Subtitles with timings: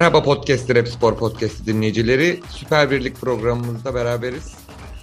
[0.00, 2.40] Merhaba Podcast'tir Hep Spor Podcast'i dinleyicileri.
[2.50, 4.54] Süper Birlik programımızda beraberiz.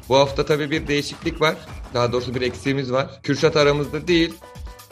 [0.10, 1.56] Bu hafta tabii bir değişiklik var.
[1.94, 3.20] Daha doğrusu bir eksiğimiz var.
[3.24, 4.34] Kürşat aramızda değil.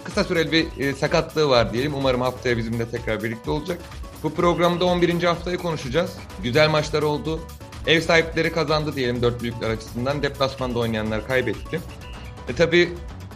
[0.04, 1.94] Kısa süreli bir e, sakatlığı var diyelim.
[1.94, 3.80] Umarım haftaya bizimle tekrar birlikte olacak.
[4.24, 5.24] Bu programda 11.
[5.24, 6.12] haftayı konuşacağız.
[6.44, 7.40] Güzel maçlar oldu.
[7.88, 10.24] Ev sahipleri kazandı diyelim dört büyükler açısından.
[10.24, 11.80] Deplasmanda oynayanlar kaybetti.
[12.50, 12.90] E tabii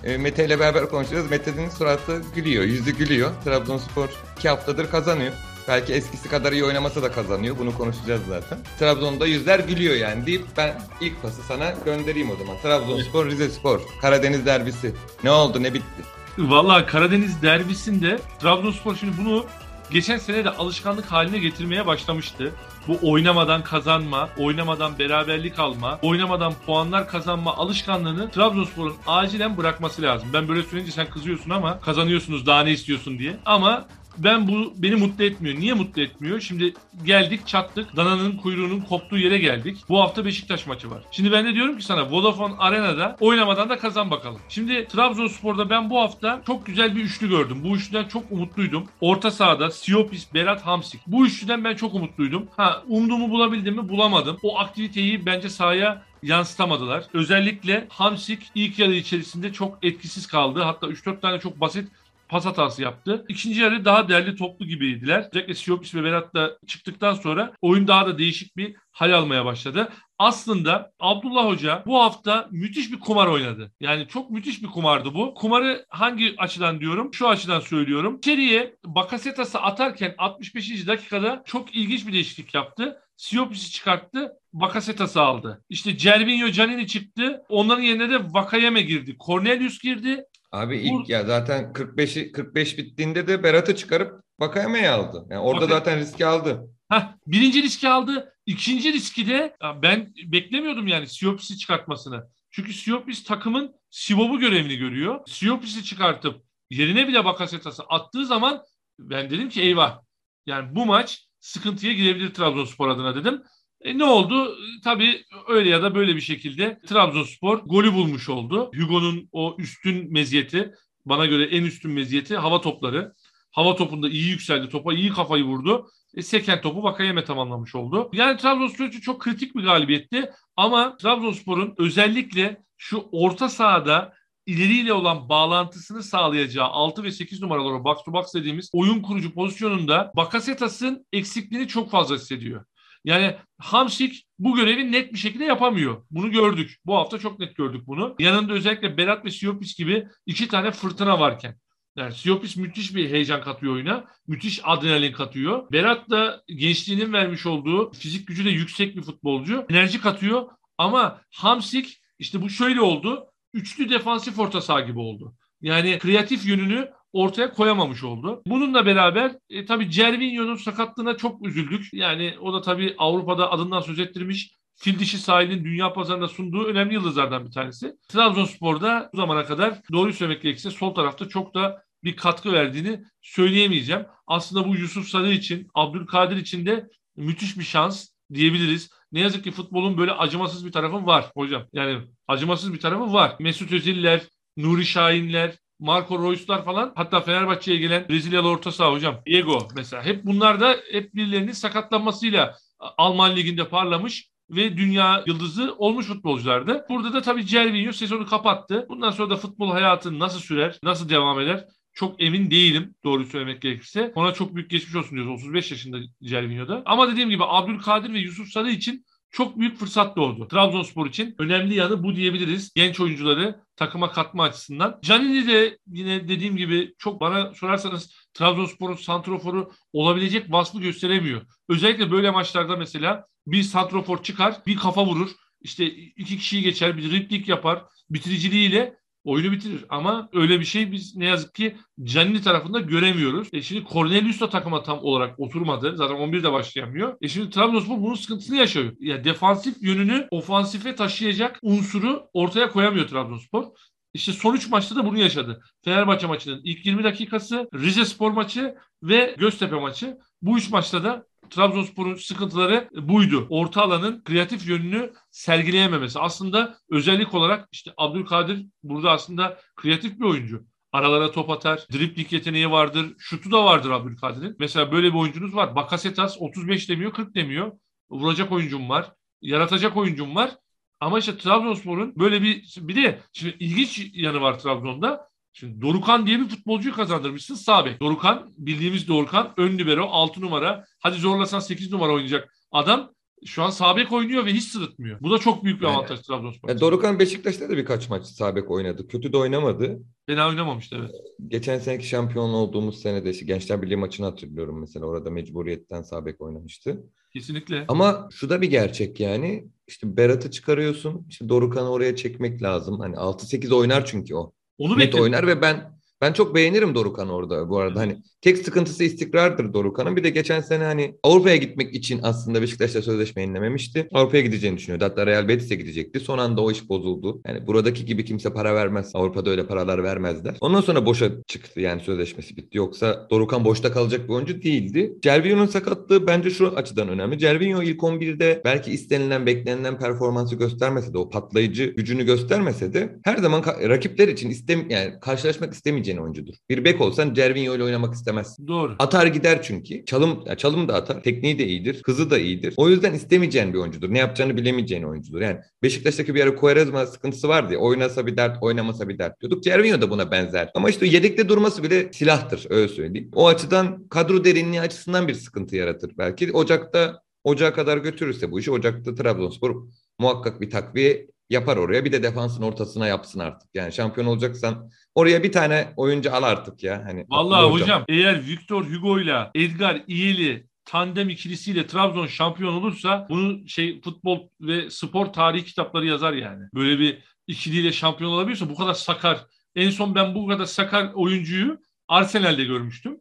[0.04, 1.30] e, Mete ile beraber konuşacağız.
[1.30, 3.32] Mete'nin suratı gülüyor, yüzü gülüyor.
[3.44, 5.34] Trabzonspor iki haftadır kazanıyor.
[5.68, 7.56] Belki eskisi kadar iyi oynamasa da kazanıyor.
[7.60, 8.58] Bunu konuşacağız zaten.
[8.80, 12.58] Trabzon'da yüzler gülüyor yani deyip ben ilk pası sana göndereyim o zaman.
[12.62, 14.96] Trabzonspor, Rize Spor, Karadeniz derbisi.
[15.24, 16.04] Ne oldu, ne bitti?
[16.38, 19.46] Valla Karadeniz derbisinde Trabzonspor şimdi bunu
[19.92, 22.52] geçen sene de alışkanlık haline getirmeye başlamıştı.
[22.88, 30.30] Bu oynamadan kazanma, oynamadan beraberlik alma, oynamadan puanlar kazanma alışkanlığını Trabzonspor'un acilen bırakması lazım.
[30.34, 33.38] Ben böyle söyleyince sen kızıyorsun ama kazanıyorsunuz daha ne istiyorsun diye.
[33.46, 33.86] Ama
[34.18, 35.60] ben bu beni mutlu etmiyor.
[35.60, 36.40] Niye mutlu etmiyor?
[36.40, 36.74] Şimdi
[37.06, 37.96] geldik çattık.
[37.96, 39.78] Dananın kuyruğunun koptuğu yere geldik.
[39.90, 41.04] Bu hafta Beşiktaş maçı var.
[41.12, 44.40] Şimdi ben de diyorum ki sana Vodafone Arena'da oynamadan da kazan bakalım.
[44.50, 47.58] Şimdi Trabzonspor'da ben bu hafta çok güzel bir üçlü gördüm.
[47.64, 48.88] Bu üçlüden çok umutluydum.
[49.02, 51.02] Orta sahada Siopis, Berat, Hamsik.
[51.08, 52.48] Bu üçlüden ben çok umutluydum.
[52.58, 53.90] Ha umduğumu bulabildim mi?
[53.90, 54.38] Bulamadım.
[54.44, 57.04] O aktiviteyi bence sahaya yansıtamadılar.
[57.14, 60.62] Özellikle Hamsik ilk yarı içerisinde çok etkisiz kaldı.
[60.62, 61.90] Hatta 3-4 tane çok basit
[62.30, 63.26] pas hatası yaptı.
[63.30, 65.30] İkinci yarı daha değerli toplu gibiydiler.
[65.32, 69.90] Özellikle Siopis ve Berat da çıktıktan sonra oyun daha da değişik bir hal almaya başladı.
[70.20, 73.72] Aslında Abdullah Hoca bu hafta müthiş bir kumar oynadı.
[73.80, 75.34] Yani çok müthiş bir kumardı bu.
[75.34, 77.14] Kumarı hangi açıdan diyorum?
[77.14, 78.18] Şu açıdan söylüyorum.
[78.18, 80.88] İçeriye Bakasetas'ı atarken 65.
[80.88, 83.02] dakikada çok ilginç bir değişiklik yaptı.
[83.18, 84.34] Siopis'i çıkarttı.
[84.54, 85.64] Bakasetas'ı aldı.
[85.70, 87.42] İşte Cervinho Canini çıktı.
[87.50, 89.18] Onların yerine de Vakayeme girdi.
[89.26, 90.26] Cornelius girdi.
[90.56, 95.26] Abi ilk Bur- ya zaten 45'i 45 bittiğinde de Berat'ı çıkarıp Vakayeme'yi aldı.
[95.30, 96.70] Yani orada Bakay- zaten riski aldı.
[96.92, 98.34] Heh, birinci riski aldı.
[98.46, 102.24] İkinci riski de ben beklemiyordum yani Siopis'i çıkartmasını.
[102.52, 105.20] Çünkü Siopis takımın Sivov'u görevini görüyor.
[105.28, 108.64] Siopis'i çıkartıp yerine bile Bakasetas'ı attığı zaman
[109.00, 110.00] ben dedim ki eyvah.
[110.46, 113.44] Yani bu maç sıkıntıya girebilir Trabzonspor adına dedim.
[113.86, 114.58] E, ne oldu?
[114.84, 118.72] Tabii öyle ya da böyle bir şekilde Trabzonspor golü bulmuş oldu.
[118.76, 120.72] Hugo'nun o üstün meziyeti,
[121.06, 123.14] bana göre en üstün meziyeti hava topları.
[123.52, 125.88] Hava topunda iyi yükseldi, topa iyi kafayı vurdu.
[126.16, 128.10] E, seken topu Vakayeme tamamlamış oldu.
[128.14, 130.30] Yani Trabzonspor için çok kritik bir galibiyetti.
[130.56, 134.14] Ama Trabzonspor'un özellikle şu orta sahada
[134.46, 140.12] ileriyle olan bağlantısını sağlayacağı 6 ve 8 numaraları box to box dediğimiz oyun kurucu pozisyonunda
[140.16, 142.66] Bakasetas'ın eksikliğini çok fazla hissediyor.
[143.06, 146.06] Yani Hamsik bu görevi net bir şekilde yapamıyor.
[146.12, 146.78] Bunu gördük.
[146.86, 148.16] Bu hafta çok net gördük bunu.
[148.20, 151.56] Yanında özellikle Berat ve Siopis gibi iki tane fırtına varken.
[151.96, 154.06] Yani Siopis müthiş bir heyecan katıyor oyuna.
[154.28, 155.72] Müthiş adrenalin katıyor.
[155.72, 159.66] Berat da gençliğinin vermiş olduğu fizik gücü de yüksek bir futbolcu.
[159.70, 160.48] Enerji katıyor.
[160.78, 163.26] Ama Hamsik işte bu şöyle oldu.
[163.54, 165.36] Üçlü defansif orta saha gibi oldu.
[165.62, 168.42] Yani kreatif yönünü ortaya koyamamış oldu.
[168.48, 171.94] Bununla beraber e, tabii Cervinho'nun sakatlığına çok üzüldük.
[171.94, 176.94] Yani o da tabii Avrupa'da adından söz ettirmiş fil dişi sahilin dünya pazarında sunduğu önemli
[176.94, 177.96] yıldızlardan bir tanesi.
[178.08, 184.06] Trabzonspor'da bu zamana kadar doğru söylemek gerekirse sol tarafta çok da bir katkı verdiğini söyleyemeyeceğim.
[184.28, 188.90] Aslında bu Yusuf Sarı için, Abdülkadir için de müthiş bir şans diyebiliriz.
[189.12, 191.64] Ne yazık ki futbolun böyle acımasız bir tarafı var hocam.
[191.74, 193.36] Yani acımasız bir tarafı var.
[193.40, 194.22] Mesut Özil'ler,
[194.58, 200.26] Nuri Şahinler, Marco Reus'lar falan hatta Fenerbahçe'ye gelen Brezilyalı orta saha hocam Diego mesela hep
[200.26, 206.86] bunlar da hep birilerinin sakatlanmasıyla Alman liginde parlamış ve dünya yıldızı olmuş futbolculardı.
[206.90, 208.86] Burada da tabii Cervinho sezonu kapattı.
[208.90, 213.62] Bundan sonra da futbol hayatı nasıl sürer, nasıl devam eder çok emin değilim doğru söylemek
[213.62, 214.12] gerekirse.
[214.16, 216.84] Ona çok büyük geçmiş olsun diyoruz 35 yaşında Cervinho'da.
[216.86, 220.48] Ama dediğim gibi Abdülkadir ve Yusuf Sarı için çok büyük fırsat doğdu.
[220.48, 222.72] Trabzonspor için önemli yanı bu diyebiliriz.
[222.76, 225.00] Genç oyuncuları takıma katma açısından.
[225.02, 231.42] Canini de yine dediğim gibi çok bana sorarsanız Trabzonspor'un santroforu olabilecek vasfı gösteremiyor.
[231.70, 235.32] Özellikle böyle maçlarda mesela bir santrofor çıkar, bir kafa vurur.
[235.62, 237.86] İşte iki kişiyi geçer, bir riplik yapar.
[238.10, 239.86] Bitiriciliğiyle oyunu bitirir.
[239.90, 243.48] Ama öyle bir şey biz ne yazık ki Canini tarafında göremiyoruz.
[243.54, 245.96] E şimdi Cornelius da takıma tam olarak oturmadı.
[245.96, 247.18] Zaten 11'de başlayamıyor.
[247.22, 248.86] E şimdi Trabzonspor bunun sıkıntısını yaşıyor.
[248.86, 253.66] Ya yani defansif yönünü ofansife taşıyacak unsuru ortaya koyamıyor Trabzonspor.
[254.14, 255.62] İşte son 3 maçta da bunu yaşadı.
[255.84, 260.18] Fenerbahçe maçının ilk 20 dakikası, Rize Spor maçı ve Göztepe maçı.
[260.42, 263.48] Bu üç maçta da Trabzonspor'un sıkıntıları buydu.
[263.50, 266.20] Orta alanın kreatif yönünü sergileyememesi.
[266.20, 270.66] Aslında özellik olarak işte Abdülkadir burada aslında kreatif bir oyuncu.
[270.92, 271.88] Aralara top atar.
[271.94, 273.14] Dripling yeteneği vardır.
[273.18, 274.56] Şutu da vardır Abdülkadir'in.
[274.60, 275.76] Mesela böyle bir oyuncunuz var.
[275.76, 277.72] Bakasetas 35 demiyor 40 demiyor.
[278.10, 279.12] Vuracak oyuncum var.
[279.42, 280.52] Yaratacak oyuncum var.
[281.00, 285.30] Ama işte Trabzonspor'un böyle bir bir de şimdi ilginç yanı var Trabzon'da.
[285.58, 288.00] Şimdi Dorukan diye bir futbolcuyu kazandırmışsın sağ bek.
[288.00, 290.86] Dorukan bildiğimiz Dorukan ön libero 6 numara.
[291.00, 293.12] Hadi zorlasan 8 numara oynayacak adam
[293.46, 295.20] şu an sabek oynuyor ve hiç sırıtmıyor.
[295.22, 296.26] Bu da çok büyük bir avantaj evet.
[296.26, 296.70] Trabzonspor.
[296.70, 299.08] Ya Dorukan Beşiktaş'ta da birkaç maç sabek oynadı.
[299.08, 300.00] Kötü de oynamadı.
[300.26, 301.12] Fena oynamamıştı evet.
[301.48, 305.06] Geçen seneki şampiyon olduğumuz senede Gençler Birliği maçını hatırlıyorum mesela.
[305.06, 307.04] Orada mecburiyetten sabek oynamıştı.
[307.34, 307.86] Kesinlikle.
[307.88, 309.68] Ama şu da bir gerçek yani.
[309.88, 311.26] İşte Berat'ı çıkarıyorsun.
[311.30, 313.00] İşte Dorukan'ı oraya çekmek lazım.
[313.00, 314.54] Hani 6-8 oynar çünkü o.
[314.78, 315.24] Onu Net bekledim.
[315.24, 318.00] oynar ve ben ben çok beğenirim Dorukan orada bu arada.
[318.00, 320.16] Hani tek sıkıntısı istikrardır Dorukan'ın.
[320.16, 324.08] Bir de geçen sene hani Avrupa'ya gitmek için aslında Beşiktaş'la sözleşme yenilememişti.
[324.14, 325.06] Avrupa'ya gideceğini düşünüyordu.
[325.06, 326.20] Hatta Real Betis'e gidecekti.
[326.20, 327.42] Son anda o iş bozuldu.
[327.48, 329.12] Yani buradaki gibi kimse para vermez.
[329.14, 330.56] Avrupa'da öyle paralar vermezler.
[330.62, 332.78] Ondan sonra boşa çıktı yani sözleşmesi bitti.
[332.78, 335.14] Yoksa Dorukan boşta kalacak bir oyuncu değildi.
[335.22, 337.40] Cervinho'nun sakatlığı bence şu açıdan önemli.
[337.40, 343.38] Cervinho ilk 11'de belki istenilen beklenilen performansı göstermese de o patlayıcı gücünü göstermese de her
[343.38, 346.56] zaman rakipler için istem yani karşılaşmak istemeyeceğini oynayan oyuncudur.
[346.70, 348.58] Bir bek olsan Cervinho ile oynamak istemez.
[348.68, 348.96] Doğru.
[349.00, 350.06] Atar gider çünkü.
[350.06, 351.24] Çalım ya çalım da atar.
[351.24, 352.02] Tekniği de iyidir.
[352.06, 352.74] Hızı da iyidir.
[352.78, 354.14] O yüzden istemeyeceğin bir oyuncudur.
[354.14, 355.42] Ne yapacağını bilemeyeceğin oyuncudur.
[355.42, 357.80] Yani Beşiktaş'taki bir ara Quaresma sıkıntısı vardı ya.
[357.80, 359.64] Oynasa bir dert, oynamasa bir dert diyorduk.
[359.64, 360.72] Cervinho da buna benzer.
[360.76, 362.66] Ama işte yedekte durması bile silahtır.
[362.70, 363.32] Öyle söyleyeyim.
[363.36, 366.52] O açıdan kadro derinliği açısından bir sıkıntı yaratır belki.
[366.52, 369.88] Ocak'ta Ocağa kadar götürürse bu işi Ocak'ta Trabzonspor
[370.20, 372.06] muhakkak bir takviye yapar oraya.
[372.06, 373.70] Bir de defansın ortasına yapsın artık.
[373.74, 377.04] Yani şampiyon olacaksan oraya bir tane oyuncu al artık ya.
[377.06, 377.82] Hani Vallahi hocam.
[377.82, 384.50] hocam eğer Victor Hugo ile Edgar İyeli tandem ikilisiyle Trabzon şampiyon olursa bunu şey futbol
[384.62, 386.64] ve spor tarihi kitapları yazar yani.
[386.76, 389.46] Böyle bir ikiliyle şampiyon olabiliyorsa bu kadar sakar.
[389.76, 393.20] En son ben bu kadar sakar oyuncuyu Arsenal'de görmüştüm.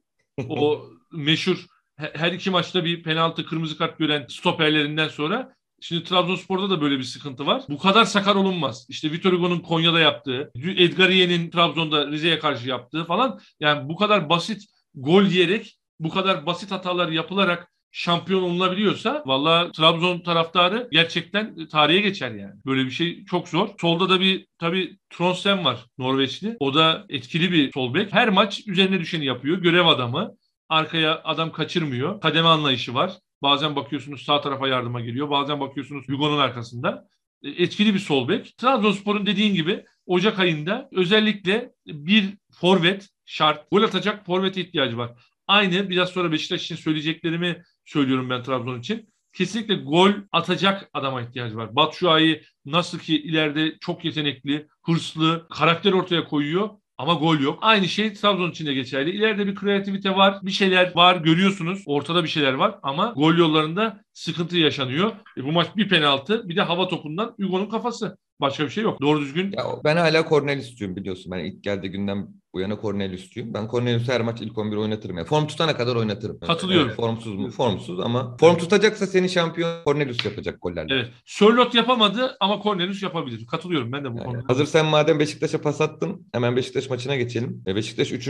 [0.49, 1.67] O meşhur
[1.97, 7.05] her iki maçta bir penaltı kırmızı kart gören stoperlerinden sonra Şimdi Trabzonspor'da da böyle bir
[7.05, 7.62] sıkıntı var.
[7.69, 8.87] Bu kadar sakar olunmaz.
[8.88, 13.41] İşte Vitor Hugo'nun Konya'da yaptığı, Edgar Iye'nin Trabzon'da Rize'ye karşı yaptığı falan.
[13.61, 14.62] Yani bu kadar basit
[14.94, 22.31] gol diyerek, bu kadar basit hatalar yapılarak şampiyon olunabiliyorsa valla Trabzon taraftarı gerçekten tarihe geçer
[22.31, 22.55] yani.
[22.67, 23.69] Böyle bir şey çok zor.
[23.81, 26.56] Solda da bir tabii Tronsen var Norveçli.
[26.61, 28.12] O da etkili bir sol bek.
[28.12, 29.59] Her maç üzerine düşeni yapıyor.
[29.59, 30.35] Görev adamı.
[30.69, 32.20] Arkaya adam kaçırmıyor.
[32.20, 33.12] Kademe anlayışı var.
[33.44, 35.31] Bazen bakıyorsunuz sağ tarafa yardıma geliyor.
[35.31, 37.08] Bazen bakıyorsunuz Hugo'nun arkasında.
[37.43, 38.58] E, etkili bir sol bek.
[38.58, 43.70] Trabzonspor'un dediğin gibi Ocak ayında özellikle bir forvet şart.
[43.70, 45.11] Gol atacak forvete ihtiyacı var.
[45.46, 49.08] Aynı biraz sonra Beşiktaş için söyleyeceklerimi söylüyorum ben Trabzon için.
[49.32, 51.76] Kesinlikle gol atacak adama ihtiyacı var.
[51.76, 56.70] Batshuayi nasıl ki ileride çok yetenekli, hırslı, karakter ortaya koyuyor.
[56.99, 57.58] Ama gol yok.
[57.62, 59.11] Aynı şey Trabzon için de geçerli.
[59.11, 60.38] İleride bir kreativite var.
[60.43, 61.82] Bir şeyler var görüyorsunuz.
[61.87, 65.12] Ortada bir şeyler var ama gol yollarında sıkıntı yaşanıyor.
[65.38, 68.17] E bu maç bir penaltı bir de hava topundan Hugo'nun kafası.
[68.41, 69.00] Başka bir şey yok.
[69.00, 69.52] Doğru düzgün.
[69.52, 71.32] Ya ben hala Cornelius'cuyum biliyorsun.
[71.32, 73.55] Ben ilk geldiği günden bu yana Cornelius'cuyum.
[73.55, 75.17] Ben Cornelius'u her maç ilk 11 oynatırım.
[75.17, 76.39] Yani form tutana kadar oynatırım.
[76.39, 76.87] Katılıyorum.
[76.87, 77.51] Evet, formsuz mu?
[77.51, 80.95] Formsuz ama form tutacaksa seni şampiyon Cornelius yapacak gollerle.
[80.95, 81.11] Evet.
[81.25, 83.47] Sörlot yapamadı ama Cornelius yapabilir.
[83.47, 84.45] Katılıyorum ben de bu yani, konuda.
[84.49, 87.62] Hazır sen madem Beşiktaş'a pas attın hemen Beşiktaş maçına geçelim.
[87.67, 88.29] Beşiktaş 3.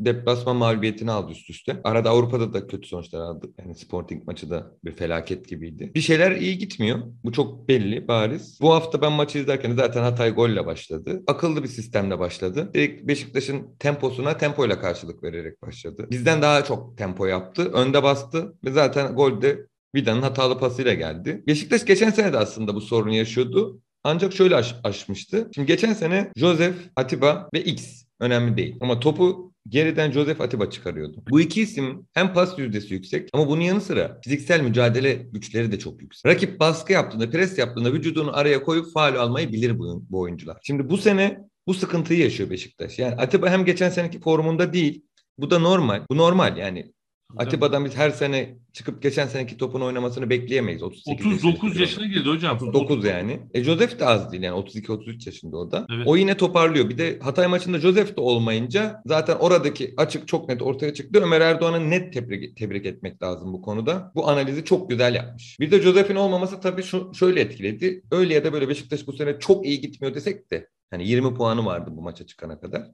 [0.00, 1.80] deplasman mağlubiyetini aldı üst üste.
[1.84, 3.46] Arada Avrupa'da da kötü sonuçlar aldı.
[3.58, 5.92] Yani Sporting maçı da bir felaket gibiydi.
[5.94, 6.98] Bir şeyler iyi gitmiyor.
[7.24, 8.58] Bu çok belli, bariz.
[8.60, 11.22] Bu hafta ben maçı izlerken zaten Hatay golle başladı.
[11.26, 12.70] Akıllı bir sistemle başladı.
[12.74, 16.06] Direkt Beşiktaş'ın Beşiktaş'ın temposuna tempoyla karşılık vererek başladı.
[16.10, 17.72] Bizden daha çok tempo yaptı.
[17.72, 21.42] Önde bastı ve zaten golde Vida'nın hatalı pasıyla geldi.
[21.46, 23.80] Beşiktaş geçen sene de aslında bu sorunu yaşıyordu.
[24.04, 25.48] Ancak şöyle aş- aşmıştı.
[25.54, 28.76] Şimdi geçen sene Joseph, Atiba ve X önemli değil.
[28.80, 31.22] Ama topu geriden Joseph Atiba çıkarıyordu.
[31.30, 35.78] Bu iki isim hem pas yüzdesi yüksek ama bunun yanı sıra fiziksel mücadele güçleri de
[35.78, 36.26] çok yüksek.
[36.26, 40.56] Rakip baskı yaptığında, pres yaptığında vücudunu araya koyup faal almayı bilir bu, bu oyuncular.
[40.62, 42.98] Şimdi bu sene bu sıkıntıyı yaşıyor Beşiktaş.
[42.98, 45.04] Yani Atiba hem geçen seneki formunda değil.
[45.38, 46.02] Bu da normal.
[46.10, 46.92] Bu normal yani.
[47.36, 50.82] Atiba'dan biz her sene çıkıp geçen seneki topun oynamasını bekleyemeyiz.
[50.82, 52.56] 38 39 yaşına girdi hocam.
[52.56, 53.40] 39 yani.
[53.54, 55.86] E Joseph de az değil yani 32-33 yaşında o da.
[55.96, 56.06] Evet.
[56.06, 56.88] O yine toparlıyor.
[56.88, 61.20] Bir de Hatay maçında Joseph de olmayınca zaten oradaki açık çok net ortaya çıktı.
[61.22, 64.12] Ömer Erdoğan'ı net tebrik, tebrik etmek lazım bu konuda.
[64.14, 65.60] Bu analizi çok güzel yapmış.
[65.60, 68.02] Bir de Joseph'in olmaması tabii şu, şöyle etkiledi.
[68.10, 71.66] Öyle ya da böyle Beşiktaş bu sene çok iyi gitmiyor desek de Hani 20 puanı
[71.66, 72.90] vardı bu maça çıkana kadar.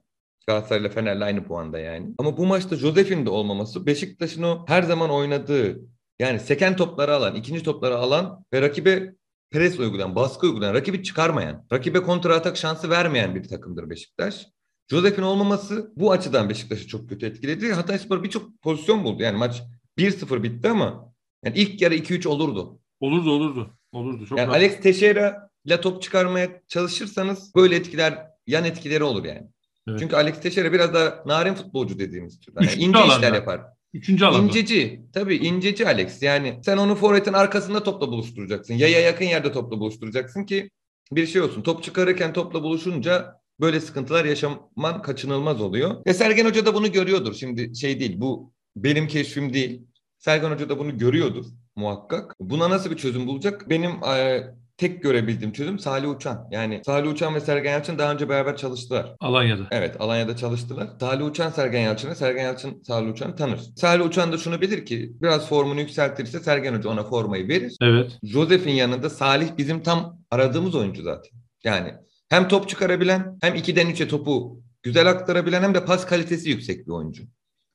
[0.47, 2.15] Galatasaray ile Fener'le aynı puanda yani.
[2.17, 5.79] Ama bu maçta Josef'in de olmaması Beşiktaş'ın o her zaman oynadığı
[6.19, 9.15] yani seken topları alan, ikinci topları alan ve rakibe
[9.51, 14.47] pres uygulayan, baskı uygulayan, rakibi çıkarmayan, rakibe kontra atak şansı vermeyen bir takımdır Beşiktaş.
[14.91, 17.73] Josef'in olmaması bu açıdan Beşiktaş'ı çok kötü etkiledi.
[17.73, 19.23] Hatayspor birçok pozisyon buldu.
[19.23, 19.61] Yani maç
[19.97, 21.13] 1-0 bitti ama
[21.45, 22.79] yani ilk yarı 2-3 olurdu.
[22.99, 23.77] Olurdu olurdu.
[23.91, 24.25] Olurdu.
[24.25, 24.57] Çok yani rahat.
[24.57, 29.47] Alex Teixeira ile top çıkarmaya çalışırsanız böyle etkiler yan etkileri olur yani.
[29.87, 29.99] Evet.
[29.99, 32.61] Çünkü Alex Teixeira biraz da narin futbolcu dediğimiz türden.
[32.61, 33.15] Yani ince alanda.
[33.15, 33.61] işler yapar.
[33.93, 34.43] Üçüncü alanda.
[34.43, 35.01] İnceci.
[35.13, 36.21] Tabii inceci Alex.
[36.21, 38.73] Yani sen onu forvetin arkasında topla buluşturacaksın.
[38.73, 40.69] Yaya yakın yerde topla buluşturacaksın ki
[41.11, 41.61] bir şey olsun.
[41.61, 46.05] Top çıkarırken topla buluşunca böyle sıkıntılar yaşaman kaçınılmaz oluyor.
[46.05, 47.33] Ve Sergen Hoca da bunu görüyordur.
[47.33, 49.81] Şimdi şey değil bu benim keşfim değil.
[50.17, 52.35] Sergen Hoca da bunu görüyordur muhakkak.
[52.39, 53.69] Buna nasıl bir çözüm bulacak?
[53.69, 54.43] Benim e,
[54.79, 56.47] tek görebildiğim çözüm Salih Uçan.
[56.51, 59.15] Yani Salih Uçan ve Sergen Yalçın daha önce beraber çalıştılar.
[59.19, 59.67] Alanya'da.
[59.71, 60.89] Evet Alanya'da çalıştılar.
[60.99, 63.59] Salih Uçan Sergen Yalçın'ı, Sergen Yalçın Salih Uçan'ı tanır.
[63.75, 67.75] Salih Uçan da şunu bilir ki biraz formunu yükseltirse Sergen Hoca ona formayı verir.
[67.81, 68.11] Evet.
[68.23, 71.31] Josef'in yanında Salih bizim tam aradığımız oyuncu zaten.
[71.63, 71.93] Yani
[72.29, 76.91] hem top çıkarabilen hem 2'den 3'e topu güzel aktarabilen hem de pas kalitesi yüksek bir
[76.91, 77.23] oyuncu.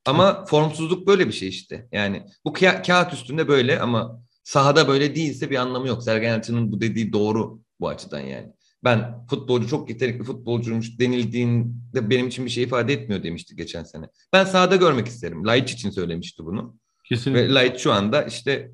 [0.06, 1.88] Ama formsuzluk böyle bir şey işte.
[1.92, 6.02] Yani bu ka- kağıt üstünde böyle ama sahada böyle değilse bir anlamı yok.
[6.02, 8.48] Sergen Yalçın'ın bu dediği doğru bu açıdan yani.
[8.84, 14.06] Ben futbolcu çok yetenekli futbolcuymuş denildiğinde benim için bir şey ifade etmiyor demişti geçen sene.
[14.32, 15.46] Ben sahada görmek isterim.
[15.46, 16.76] Laiç için söylemişti bunu.
[17.08, 17.42] Kesinlikle.
[17.48, 18.70] Ve Laiç şu anda işte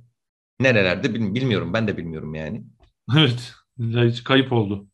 [0.60, 1.74] nerelerde bil- bilmiyorum.
[1.74, 2.64] Ben de bilmiyorum yani.
[3.18, 3.52] Evet.
[4.12, 4.86] Hiç kayıp oldu.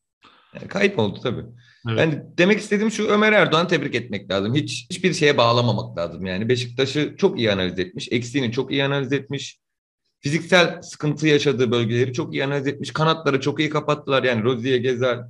[0.55, 1.45] yani kayıp oldu tabii.
[1.89, 1.99] Evet.
[1.99, 4.55] Yani demek istediğim şu Ömer Erdoğan'ı tebrik etmek lazım.
[4.55, 6.27] Hiç hiçbir şeye bağlamamak lazım.
[6.27, 8.09] Yani Beşiktaş'ı çok iyi analiz etmiş.
[8.13, 9.61] Eksiğini çok iyi analiz etmiş.
[10.27, 12.93] Fiziksel sıkıntı yaşadığı bölgeleri çok iyi analiz etmiş.
[12.93, 14.23] Kanatları çok iyi kapattılar.
[14.23, 15.21] Yani Rozier, Gezer,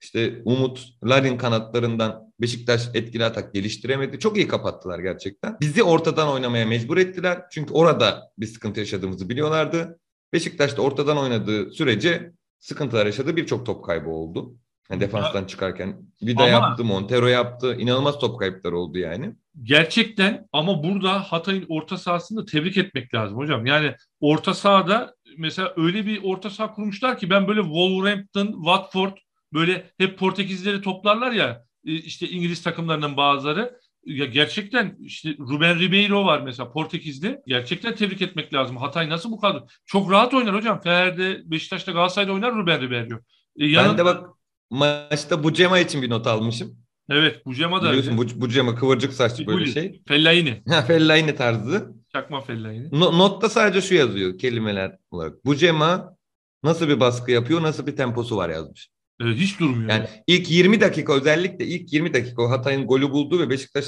[0.00, 4.18] işte Umut, Larin kanatlarından Beşiktaş etkili atak geliştiremedi.
[4.18, 5.56] Çok iyi kapattılar gerçekten.
[5.60, 7.42] Bizi ortadan oynamaya mecbur ettiler.
[7.50, 10.00] Çünkü orada bir sıkıntı yaşadığımızı biliyorlardı.
[10.32, 13.36] Beşiktaş da ortadan oynadığı sürece sıkıntılar yaşadı.
[13.36, 14.54] Birçok top kaybı oldu.
[14.90, 17.76] Yani defanstan çıkarken Vida Ama- yaptı, Montero yaptı.
[17.78, 19.34] İnanılmaz top kayıpları oldu yani.
[19.62, 23.66] Gerçekten ama burada Hatay'ın orta sahasını da tebrik etmek lazım hocam.
[23.66, 29.16] Yani orta sahada mesela öyle bir orta saha kurmuşlar ki ben böyle Wolverhampton, Watford
[29.52, 33.80] böyle hep Portekizleri toplarlar ya e, işte İngiliz takımlarının bazıları.
[34.04, 37.38] Ya gerçekten işte Ruben Ribeiro var mesela Portekizli.
[37.46, 38.76] Gerçekten tebrik etmek lazım.
[38.76, 39.62] Hatay nasıl bu kadar?
[39.86, 40.80] Çok rahat oynar hocam.
[40.80, 43.14] Fener'de, Beşiktaş'ta, Galatasaray'da oynar Ruben Ribeiro.
[43.14, 43.20] E,
[43.60, 44.26] Ben yanında- de bak
[44.72, 46.76] maçta Bucema için bir not almışım.
[47.10, 48.36] Evet Bucema da Biliyorsun öyle.
[48.36, 50.02] bu, Bucema kıvırcık saçlı böyle şey.
[50.08, 50.62] Fellaini.
[50.68, 51.92] Ha, Fellaini tarzı.
[52.12, 52.88] Çakma Fellaini.
[52.92, 55.44] No- notta sadece şu yazıyor kelimeler olarak.
[55.44, 56.16] Bucema
[56.62, 58.88] nasıl bir baskı yapıyor, nasıl bir temposu var yazmış.
[59.20, 59.90] E, hiç durmuyor.
[59.90, 63.86] Yani ilk 20 dakika özellikle ilk 20 dakika Hatay'ın golü bulduğu ve Beşiktaş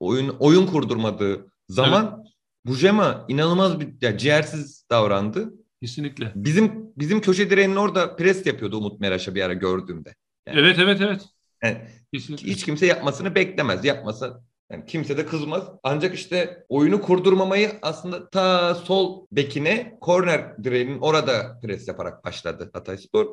[0.00, 2.24] oyun oyun kurdurmadığı zaman
[2.64, 5.54] Bucema inanılmaz bir ya ciğersiz davrandı.
[5.82, 6.32] Kesinlikle.
[6.34, 10.14] Bizim bizim köşe direğinin orada pres yapıyordu Umut Meraş'a bir ara gördüğümde.
[10.46, 11.22] Yani- Evet evet evet.
[11.64, 11.76] Yani
[12.14, 12.48] Kesinlikle.
[12.52, 13.84] hiç kimse yapmasını beklemez.
[13.84, 14.40] Yapmasa
[14.72, 15.64] yani kimse de kızmaz.
[15.82, 23.26] Ancak işte oyunu kurdurmamayı aslında ta sol bekine korner direğinin orada pres yaparak başladı Hatayspor.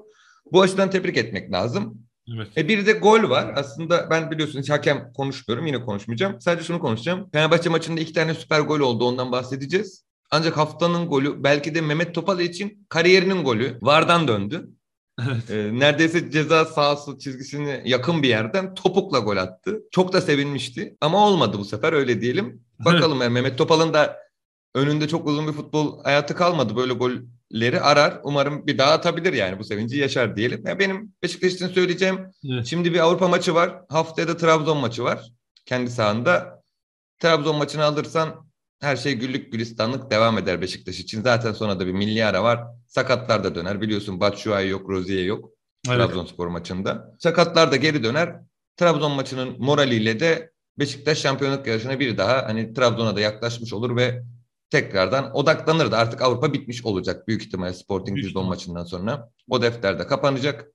[0.51, 1.97] Bu açıdan tebrik etmek lazım.
[2.35, 2.47] Evet.
[2.57, 3.53] E bir de gol var.
[3.55, 5.67] Aslında ben biliyorsunuz hakem konuşmuyorum.
[5.67, 6.41] Yine konuşmayacağım.
[6.41, 7.29] Sadece şunu konuşacağım.
[7.33, 9.05] Fenerbahçe maçında iki tane süper gol oldu.
[9.05, 10.08] Ondan bahsedeceğiz.
[10.31, 13.77] Ancak haftanın golü belki de Mehmet Topal için kariyerinin golü.
[13.81, 14.69] Vardan döndü.
[15.27, 15.49] Evet.
[15.51, 19.79] E, neredeyse ceza sahası çizgisine yakın bir yerden topukla gol attı.
[19.91, 20.97] Çok da sevinmişti.
[21.01, 22.63] Ama olmadı bu sefer öyle diyelim.
[22.85, 24.17] Bakalım yani Mehmet Topal'ın da
[24.75, 26.75] önünde çok uzun bir futbol hayatı kalmadı.
[26.75, 28.19] Böyle golleri arar.
[28.23, 30.67] Umarım bir daha atabilir yani bu sevinci yaşar diyelim.
[30.67, 32.19] Ya benim Beşiktaş için söyleyeceğim
[32.53, 32.65] Evet.
[32.65, 33.81] Şimdi bir Avrupa maçı var.
[33.89, 35.31] Haftaya da Trabzon maçı var.
[35.65, 36.63] Kendi sahanda.
[37.19, 38.48] Trabzon maçını alırsan
[38.79, 41.21] her şey güllük gülistanlık devam eder Beşiktaş için.
[41.21, 42.59] Zaten sonra da bir milli ara var.
[42.87, 43.81] Sakatlar da döner.
[43.81, 45.49] Biliyorsun Batshuayi yok, Rozier yok.
[45.87, 45.97] Evet.
[45.97, 47.15] Trabzonspor maçında.
[47.19, 48.35] Sakatlar da geri döner.
[48.77, 54.23] Trabzon maçının moraliyle de Beşiktaş şampiyonluk yarışına bir daha hani Trabzon'a da yaklaşmış olur ve
[54.69, 59.29] tekrardan odaklanır da artık Avrupa bitmiş olacak büyük ihtimalle Sporting Lisbon maçından sonra.
[59.49, 60.67] O defter de kapanacak.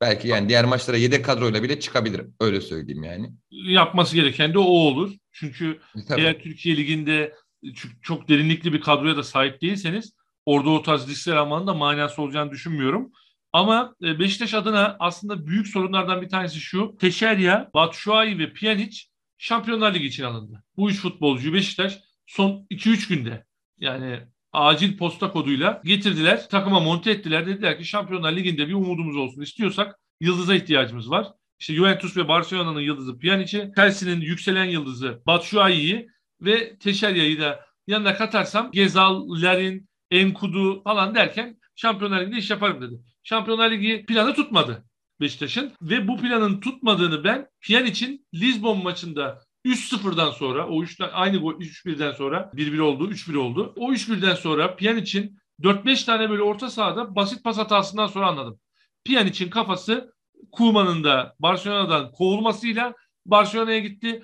[0.00, 2.26] Belki yani diğer maçlara yedek kadroyla bile çıkabilir.
[2.40, 3.30] Öyle söyleyeyim yani.
[3.50, 5.12] Yapması gereken de o olur.
[5.32, 5.78] Çünkü
[6.08, 6.20] Tabii.
[6.20, 7.34] eğer Türkiye Ligi'nde
[7.74, 10.12] çok, çok derinlikli bir kadroya da sahip değilseniz
[10.46, 13.12] orada o tarz riskler almanın da manası olacağını düşünmüyorum.
[13.52, 16.96] Ama e, Beşiktaş adına aslında büyük sorunlardan bir tanesi şu.
[17.00, 19.02] Teşerya, Batshuayi ve Pjanic
[19.38, 20.64] Şampiyonlar Ligi için alındı.
[20.76, 23.46] Bu üç futbolcuyu Beşiktaş son 2-3 günde
[23.78, 24.20] yani
[24.52, 26.48] acil posta koduyla getirdiler.
[26.48, 27.46] Takıma monte ettiler.
[27.46, 31.26] Dediler ki Şampiyonlar Ligi'nde bir umudumuz olsun istiyorsak yıldıza ihtiyacımız var.
[31.58, 36.08] İşte Juventus ve Barcelona'nın yıldızı Pjanic'i, Chelsea'nin yükselen yıldızı Batshuayi'yi
[36.42, 43.00] ve Teşerya'yı da yanına katarsam Gezal, Larin, Enkudu falan derken Şampiyonlar Ligi'nde iş yaparım dedi.
[43.22, 44.84] Şampiyonlar Ligi planı tutmadı.
[45.20, 51.54] Beşiktaş'ın ve bu planın tutmadığını ben Pjanic'in Lisbon maçında 3-0'dan sonra o 3 aynı gol
[51.54, 53.72] 3-1'den sonra 1-1 oldu, 3-1 oldu.
[53.76, 58.60] O 3-1'den sonra Pjanic'in 4-5 tane böyle orta sahada basit pas hatasından sonra anladım.
[59.04, 60.12] Pjanic'in kafası
[60.52, 62.94] Kuman'ın da Barcelona'dan kovulmasıyla
[63.26, 64.22] Barcelona'ya gitti.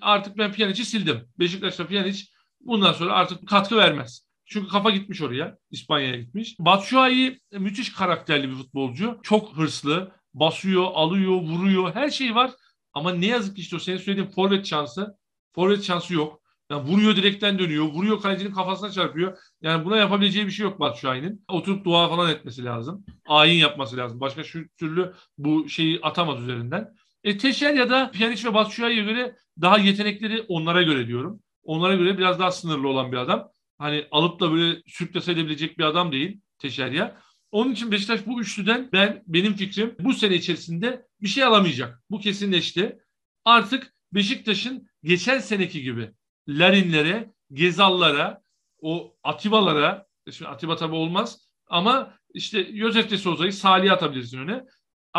[0.00, 1.28] Artık ben Pjanic'i sildim.
[1.38, 2.24] Beşiktaş'ta Pjanic
[2.60, 4.28] bundan sonra artık katkı vermez.
[4.44, 5.58] Çünkü kafa gitmiş oraya.
[5.70, 6.56] İspanya'ya gitmiş.
[6.58, 9.20] Batshuayi müthiş karakterli bir futbolcu.
[9.22, 10.12] Çok hırslı.
[10.34, 11.94] Basıyor, alıyor, vuruyor.
[11.94, 12.50] Her şey var.
[12.92, 15.16] Ama ne yazık ki işte o senin söylediğin forvet şansı.
[15.54, 16.40] Forvet şansı yok.
[16.70, 17.84] Yani vuruyor direkten dönüyor.
[17.84, 19.38] Vuruyor kalecinin kafasına çarpıyor.
[19.62, 21.44] Yani buna yapabileceği bir şey yok Batshuayi'nin.
[21.48, 23.04] Oturup dua falan etmesi lazım.
[23.26, 24.20] Ayin yapması lazım.
[24.20, 26.94] Başka şu türlü bu şeyi atamaz üzerinden.
[27.28, 31.42] E, Teşer ya da Pjanic ve Batshuayi'ye göre daha yetenekleri onlara göre diyorum.
[31.62, 33.50] Onlara göre biraz daha sınırlı olan bir adam.
[33.78, 37.20] Hani alıp da böyle sürklese edebilecek bir adam değil Teşerya.
[37.50, 42.02] Onun için Beşiktaş bu üçlüden ben benim fikrim bu sene içerisinde bir şey alamayacak.
[42.10, 42.98] Bu kesinleşti.
[43.44, 46.10] Artık Beşiktaş'ın geçen seneki gibi
[46.48, 48.42] Larinlere, Gezallara,
[48.80, 54.64] o Atiba'lara, şimdi Atiba tabi olmaz ama işte Josef de Souza'yı Salih'e atabilirsin öne.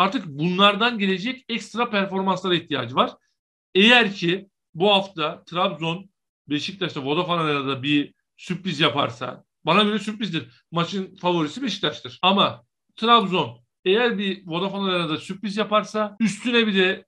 [0.00, 3.10] Artık bunlardan gelecek ekstra performanslara ihtiyacı var.
[3.74, 6.10] Eğer ki bu hafta Trabzon
[6.48, 10.64] Beşiktaş'ta Vodafone Arena'da bir sürpriz yaparsa bana göre sürprizdir.
[10.70, 12.18] Maçın favorisi Beşiktaş'tır.
[12.22, 12.64] Ama
[12.96, 17.04] Trabzon eğer bir Vodafone Arena'da sürpriz yaparsa üstüne bir de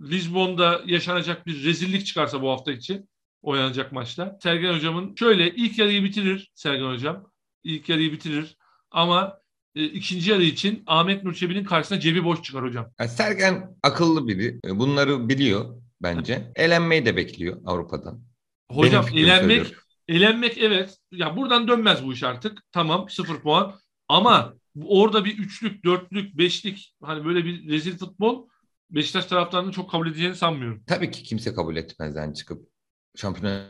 [0.00, 3.08] Lisbon'da yaşanacak bir rezillik çıkarsa bu hafta için
[3.42, 4.38] oynanacak maçta.
[4.42, 7.26] Sergen Hocam'ın şöyle ilk yarıyı bitirir Sergen Hocam.
[7.64, 8.56] İlk yarıyı bitirir
[8.90, 9.45] ama
[9.76, 12.90] e, ikinci yarı için Ahmet Nurçebi'nin karşısına cebi boş çıkar hocam.
[13.00, 14.60] Yani Sergen akıllı biri.
[14.66, 16.52] E, bunları biliyor bence.
[16.56, 18.22] Elenmeyi de bekliyor Avrupa'dan.
[18.70, 19.74] Hocam elenmek
[20.08, 20.96] elenmek evet.
[21.12, 22.62] Ya buradan dönmez bu iş artık.
[22.72, 23.74] Tamam sıfır puan.
[24.08, 24.54] Ama
[24.84, 28.48] orada bir üçlük, dörtlük, beşlik hani böyle bir rezil futbol
[28.90, 30.82] Beşiktaş taraftarının çok kabul edeceğini sanmıyorum.
[30.86, 32.68] Tabii ki kimse kabul etmez yani çıkıp
[33.16, 33.62] Şampiyonlar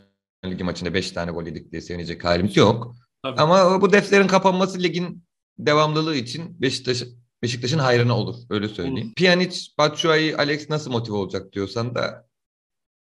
[0.44, 2.94] Ligi maçında 5 tane gol yedik diye sevinecek halimiz yok.
[3.22, 3.40] Tabii.
[3.40, 5.25] Ama bu defterin kapanması ligin
[5.58, 7.02] devamlılığı için Beşiktaş
[7.42, 8.36] Beşiktaş'ın hayrına olur.
[8.50, 9.06] Öyle söyleyeyim.
[9.06, 9.14] Olur.
[9.14, 12.26] Pjanic, Batshuayi, Alex nasıl motive olacak diyorsan da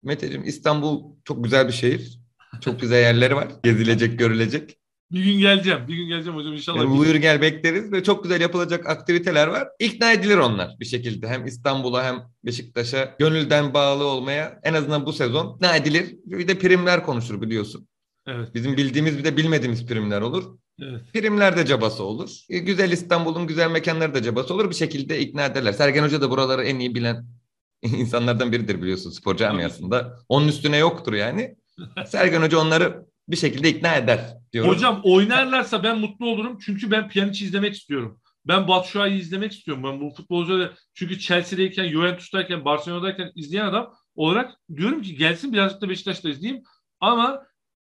[0.03, 2.19] Meteciğim İstanbul çok güzel bir şehir.
[2.61, 3.47] Çok güzel yerleri var.
[3.63, 4.77] Gezilecek, görülecek.
[5.11, 5.79] Bir gün geleceğim.
[5.87, 6.77] Bir gün geleceğim hocam inşallah.
[6.77, 9.67] Yani buyur gel bekleriz ve çok güzel yapılacak aktiviteler var.
[9.79, 11.27] İkna edilir onlar bir şekilde.
[11.27, 16.15] Hem İstanbul'a hem Beşiktaş'a gönülden bağlı olmaya en azından bu sezon ikna edilir.
[16.25, 17.87] Bir de primler konuşur biliyorsun.
[18.27, 18.55] Evet.
[18.55, 20.57] Bizim bildiğimiz bir de bilmediğimiz primler olur.
[20.81, 21.01] Evet.
[21.13, 22.29] Primler de cabası olur.
[22.49, 24.69] E, güzel İstanbul'un güzel mekanları da cabası olur.
[24.69, 25.73] Bir şekilde ikna ederler.
[25.73, 27.25] Sergen Hoca da buraları en iyi bilen
[27.83, 30.19] insanlardan biridir biliyorsun spor camiasında.
[30.29, 31.55] Onun üstüne yoktur yani.
[32.07, 34.71] Sergen Hoca onları bir şekilde ikna eder diyorum.
[34.71, 36.57] Hocam oynarlarsa ben mutlu olurum.
[36.65, 38.19] Çünkü ben Pjanic'i izlemek istiyorum.
[38.47, 39.83] Ben Batshuayi'yi izlemek istiyorum.
[39.83, 45.89] Ben bu futbolcuları çünkü Chelsea'deyken, Juventus'tayken, Barcelona'dayken izleyen adam olarak diyorum ki gelsin birazcık da
[45.89, 46.63] Beşiktaş'ta izleyeyim.
[46.99, 47.43] Ama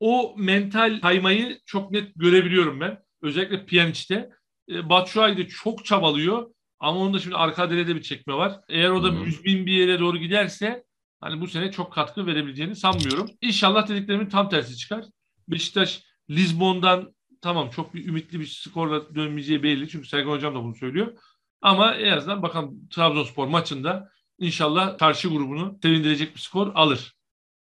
[0.01, 2.99] o mental kaymayı çok net görebiliyorum ben.
[3.23, 4.31] Özellikle Pjanic'te.
[4.71, 6.51] E, Batshuayi de çok çabalıyor.
[6.81, 8.61] Ama onun da şimdi arka derede bir çekme var.
[8.69, 9.25] Eğer o da hmm.
[9.25, 10.85] 100 bin bir yere doğru giderse
[11.21, 13.31] hani bu sene çok katkı verebileceğini sanmıyorum.
[13.41, 15.05] İnşallah dediklerimin tam tersi çıkar.
[15.49, 19.89] Beşiktaş Lizbon'dan tamam çok bir ümitli bir skorla dönmeyeceği belli.
[19.89, 21.19] Çünkü Sergen Hocam da bunu söylüyor.
[21.61, 27.18] Ama en azından bakalım Trabzonspor maçında inşallah karşı grubunu sevindirecek bir skor alır.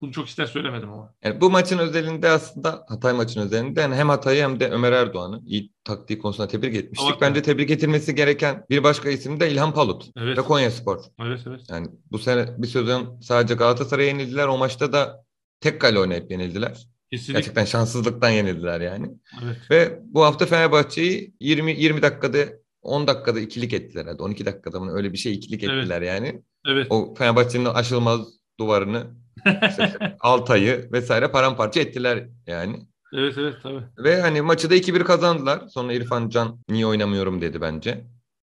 [0.05, 1.13] Bunu çok ister söylemedim ama.
[1.23, 5.41] Yani bu maçın özelinde aslında Hatay maçın özelinde yani hem Hatay'ı hem de Ömer Erdoğan'ı
[5.45, 7.09] iyi taktiği konusunda tebrik etmiştik.
[7.09, 10.37] Ama Bence tebrik edilmesi gereken bir başka isim de İlhan Palut evet.
[10.37, 10.99] ve Konya Spor.
[11.21, 11.61] Evet evet.
[11.69, 14.47] Yani bu sene bir sezon sadece Galatasaray'a yenildiler.
[14.47, 15.25] O maçta da
[15.59, 16.87] tek kale oynayıp yenildiler.
[17.11, 17.33] Kesinlikle.
[17.33, 19.11] Gerçekten şanssızlıktan yenildiler yani.
[19.43, 19.57] Evet.
[19.71, 22.37] Ve bu hafta Fenerbahçe'yi 20 20 dakikada
[22.81, 24.05] 10 dakikada ikilik ettiler.
[24.05, 26.07] Hadi 12 dakikada mı öyle bir şey ikilik ettiler evet.
[26.07, 26.41] yani.
[26.67, 26.87] Evet.
[26.89, 28.21] O Fenerbahçe'nin aşılmaz
[28.59, 29.24] duvarını
[29.69, 32.87] işte Altay'ı vesaire paramparça ettiler yani.
[33.13, 33.83] Evet evet tabii.
[33.97, 35.67] Ve hani maçı da 2-1 kazandılar.
[35.67, 38.05] Sonra İrfan Can niye oynamıyorum dedi bence.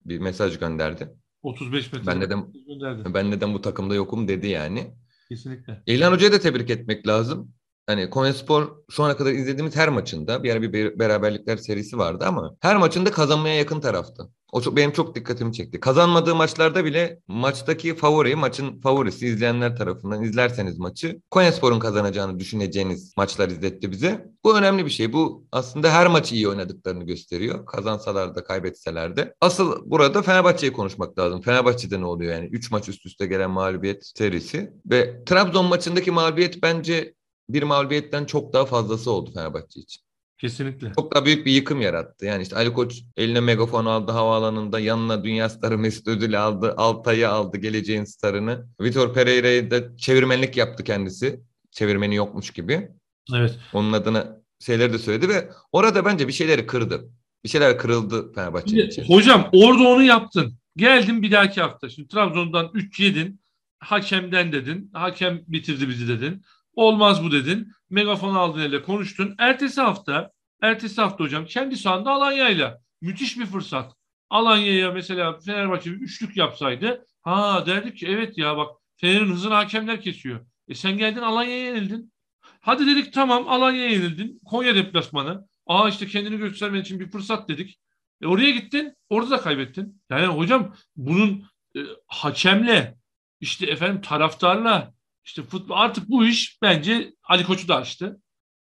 [0.06, 1.10] Bir mesaj gönderdi.
[1.42, 2.08] 35 metre.
[2.08, 3.14] Ben neden, gönderdi.
[3.14, 4.92] ben neden bu takımda yokum dedi yani.
[5.30, 5.84] Kesinlikle.
[5.86, 7.54] İlhan Hoca'yı da tebrik etmek lazım
[7.88, 12.56] hani Konyaspor şu ana kadar izlediğimiz her maçında bir ara bir beraberlikler serisi vardı ama
[12.60, 14.30] her maçında kazanmaya yakın taraftı.
[14.52, 15.80] O çok, benim çok dikkatimi çekti.
[15.80, 23.50] Kazanmadığı maçlarda bile maçtaki favori, maçın favorisi izleyenler tarafından izlerseniz maçı Konyaspor'un kazanacağını düşüneceğiniz maçlar
[23.50, 24.26] izletti bize.
[24.44, 25.14] Bu önemli bir şey.
[25.14, 27.66] Bu aslında her maçı iyi oynadıklarını gösteriyor.
[27.66, 29.34] Kazansalar da kaybetseler de.
[29.42, 31.42] Asıl burada Fenerbahçe'yi konuşmak lazım.
[31.42, 32.46] Fenerbahçe'de ne oluyor yani?
[32.46, 34.74] 3 maç üst üste gelen mağlubiyet serisi.
[34.86, 37.14] Ve Trabzon maçındaki mağlubiyet bence
[37.54, 40.02] bir mağlubiyetten çok daha fazlası oldu Fenerbahçe için.
[40.42, 40.92] Kesinlikle.
[40.96, 42.26] Çok da büyük bir yıkım yarattı.
[42.26, 46.74] Yani işte Ali Koç eline megafon aldı havaalanında yanına dünya starı Mesut Özil aldı.
[46.78, 48.66] Altay'ı aldı geleceğin starını.
[48.82, 51.42] Vitor Pereira'yı da çevirmenlik yaptı kendisi.
[51.72, 52.90] Çevirmeni yokmuş gibi.
[53.36, 53.60] Evet.
[53.74, 57.10] Onun adına şeyleri de söyledi ve orada bence bir şeyleri kırdı.
[57.44, 59.04] Bir şeyler kırıldı Fenerbahçe'nin için.
[59.04, 60.54] Hocam orada onu yaptın.
[60.78, 61.90] Geldin bir dahaki hafta.
[61.90, 63.42] Şimdi Trabzon'dan 3 yedin.
[63.80, 64.90] Hakemden dedin.
[64.94, 66.42] Hakem bitirdi bizi dedin.
[66.74, 67.72] Olmaz bu dedin.
[67.90, 69.36] Megafon aldın ele konuştun.
[69.38, 70.32] Ertesi hafta
[70.62, 72.82] ertesi hafta hocam kendi sahanda Alanya'yla.
[73.02, 73.96] Müthiş bir fırsat.
[74.30, 80.02] Alanya'ya mesela Fenerbahçe bir üçlük yapsaydı ha derdik ki evet ya bak Fener'in hızını hakemler
[80.02, 80.46] kesiyor.
[80.68, 82.14] E sen geldin Alanya'ya yenildin.
[82.60, 84.40] Hadi dedik tamam Alanya'ya yenildin.
[84.46, 85.48] Konya deplasmanı.
[85.68, 87.80] Aa işte kendini göstermen için bir fırsat dedik.
[88.22, 90.02] E oraya gittin, orada da kaybettin.
[90.10, 92.98] Yani hocam bunun e, hakemle,
[93.40, 94.94] işte efendim taraftarla,
[95.26, 98.22] işte futbol artık bu iş bence Ali Koç'u da açtı.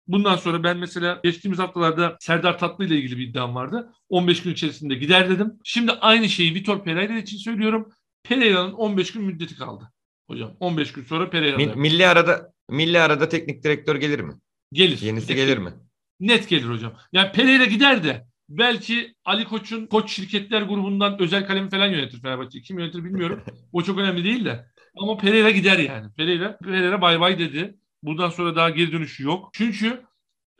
[0.07, 3.93] Bundan sonra ben mesela geçtiğimiz haftalarda Serdar Tatlı ile ilgili bir iddiam vardı.
[4.09, 5.53] 15 gün içerisinde gider dedim.
[5.63, 7.93] Şimdi aynı şeyi Vitor Pereira için söylüyorum.
[8.23, 9.91] Pereira'nın 15 gün müddeti kaldı.
[10.27, 11.75] Hocam 15 gün sonra Pereira'da.
[11.75, 14.33] Milli arada milli arada teknik direktör gelir mi?
[14.73, 15.01] Gelir.
[15.01, 15.73] Yenisi Net gelir mi?
[16.19, 16.93] Net gelir hocam.
[17.11, 22.61] Yani Pereira gider de belki Ali Koç'un Koç Şirketler grubundan özel kalemi falan yönetir Fenerbahçe.
[22.61, 23.43] Kim yönetir bilmiyorum.
[23.71, 24.72] o çok önemli değil de.
[24.97, 26.11] Ama Pereira gider yani.
[26.17, 27.77] Pereira, Pereira bay bay dedi.
[28.03, 29.49] Bundan sonra daha geri dönüşü yok.
[29.53, 30.05] Çünkü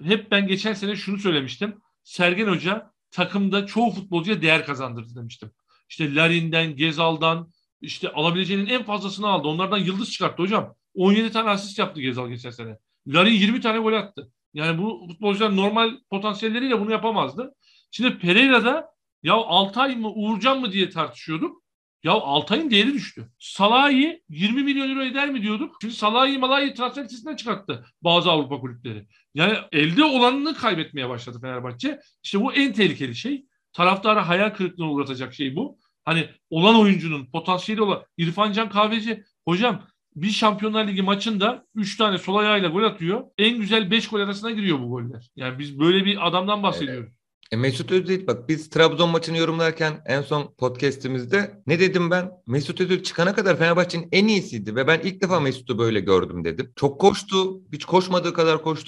[0.04, 1.82] hep ben geçen sene şunu söylemiştim.
[2.04, 5.52] Sergen Hoca takımda çoğu futbolcuya değer kazandırdı demiştim.
[5.90, 9.48] İşte Larin'den, Gezal'dan işte alabileceğinin en fazlasını aldı.
[9.48, 10.76] Onlardan yıldız çıkarttı hocam.
[10.96, 12.78] 17 tane asist yaptı Gezal geçen sene.
[13.08, 14.32] Larin 20 tane gol attı.
[14.54, 17.54] Yani bu futbolcular normal potansiyelleriyle bunu yapamazdı.
[17.92, 18.90] Şimdi Pereira'da
[19.24, 21.63] ya Altay mı Uğurcan mı diye tartışıyorduk.
[22.04, 23.30] Ya Altay'ın değeri düştü.
[23.40, 25.76] Salah'ı 20 milyon euro eder mi diyorduk.
[25.82, 29.08] Şimdi Salah'ı Malah'ı transfer listesinden çıkarttı bazı Avrupa kulüpleri.
[29.34, 32.00] Yani elde olanını kaybetmeye başladı Fenerbahçe.
[32.24, 33.46] İşte bu en tehlikeli şey.
[33.74, 35.78] Taraftara hayal kırıklığına uğratacak şey bu.
[36.06, 39.84] Hani olan oyuncunun potansiyeli olan İrfan Can Kahveci hocam
[40.16, 43.24] bir Şampiyonlar Ligi maçında 3 tane sol ayağıyla gol atıyor.
[43.38, 45.30] En güzel 5 gol arasına giriyor bu goller.
[45.36, 47.14] Yani biz böyle bir adamdan bahsediyoruz.
[47.54, 52.32] E Mesut Özil bak biz Trabzon maçını yorumlarken en son podcast'imizde ne dedim ben?
[52.48, 56.74] Mesut Özil çıkana kadar Fenerbahçe'nin en iyisiydi ve ben ilk defa Mesut'u böyle gördüm dedim.
[56.76, 57.62] Çok koştu.
[57.74, 58.82] Hiç koşmadığı kadar koştu.